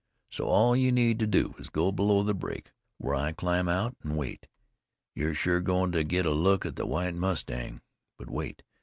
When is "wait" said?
4.15-4.47, 8.31-8.63